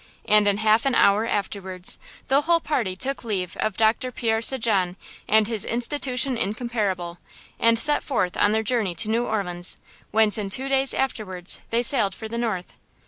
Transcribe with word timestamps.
And 0.25 0.47
in 0.47 0.57
half 0.57 0.87
an 0.87 0.95
hour 0.95 1.27
afterwards 1.27 1.99
the 2.27 2.41
whole 2.41 2.59
party 2.59 2.95
took 2.95 3.23
leave 3.23 3.55
of 3.57 3.77
Doctor 3.77 4.11
Pierre 4.11 4.41
St. 4.41 4.59
Jean 4.63 4.95
and 5.27 5.45
his 5.47 5.63
"institution 5.63 6.37
incomparable," 6.39 7.19
and 7.59 7.77
set 7.77 8.01
forth 8.01 8.35
on 8.35 8.51
their 8.51 8.63
journey 8.63 8.95
to 8.95 9.11
New 9.11 9.27
Orleans, 9.27 9.77
whence 10.09 10.39
in 10.39 10.49
two 10.49 10.67
days 10.67 10.95
afterwards 10.95 11.59
they 11.69 11.83
sailed 11.83 12.15
for 12.15 12.27
the 12.27 12.39
North. 12.39 12.79